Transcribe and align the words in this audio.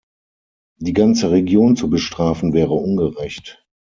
Die 0.79 0.93
ganze 0.93 1.29
Region 1.29 1.75
zu 1.75 1.87
bestrafen 1.87 2.53
wäre 2.53 2.73
ungerecht. 2.73 3.63